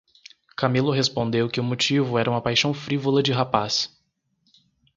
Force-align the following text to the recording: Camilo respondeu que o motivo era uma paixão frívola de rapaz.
Camilo 0.57 0.89
respondeu 0.95 1.47
que 1.47 1.59
o 1.59 1.63
motivo 1.63 2.17
era 2.17 2.27
uma 2.27 2.41
paixão 2.41 2.73
frívola 2.73 3.21
de 3.21 3.31
rapaz. 3.31 3.95